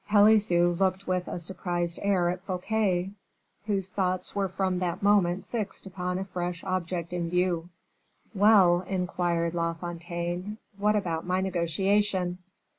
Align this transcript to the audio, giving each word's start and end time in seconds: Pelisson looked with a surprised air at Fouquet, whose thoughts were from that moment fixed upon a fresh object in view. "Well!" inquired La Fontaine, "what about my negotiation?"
Pelisson 0.09 0.73
looked 0.79 1.05
with 1.05 1.27
a 1.27 1.37
surprised 1.37 1.99
air 2.01 2.29
at 2.31 2.41
Fouquet, 2.41 3.11
whose 3.67 3.89
thoughts 3.91 4.33
were 4.35 4.49
from 4.49 4.79
that 4.79 5.03
moment 5.03 5.45
fixed 5.45 5.85
upon 5.85 6.17
a 6.17 6.25
fresh 6.25 6.63
object 6.63 7.13
in 7.13 7.29
view. 7.29 7.69
"Well!" 8.33 8.81
inquired 8.87 9.53
La 9.53 9.73
Fontaine, 9.75 10.57
"what 10.79 10.95
about 10.95 11.27
my 11.27 11.39
negotiation?" 11.39 12.39